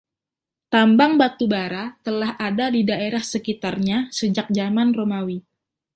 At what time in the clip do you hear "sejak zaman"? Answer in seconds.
4.19-4.87